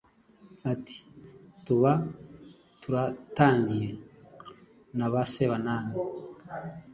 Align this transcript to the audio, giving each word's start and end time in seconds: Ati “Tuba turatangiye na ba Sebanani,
Ati 0.71 0.97
“Tuba 1.65 1.91
turatangiye 2.81 3.89
na 4.97 5.07
ba 5.11 5.21
Sebanani, 5.33 5.93